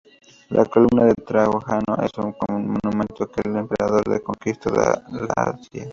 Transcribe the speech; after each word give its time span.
La 0.49 0.65
columna 0.65 1.05
de 1.05 1.13
Trajano 1.13 1.95
es 2.03 2.09
un 2.17 2.35
monumento 2.81 3.27
que 3.27 3.47
al 3.47 3.55
emperador 3.55 4.03
que 4.03 4.19
conquisto 4.23 4.71
la 4.71 4.99
Dacia. 5.35 5.87